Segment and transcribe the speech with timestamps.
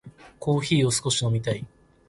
[0.39, 1.63] コーヒーを少し飲みたい。